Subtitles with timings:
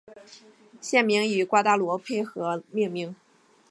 [0.81, 3.15] 县名以瓜达卢佩河命名。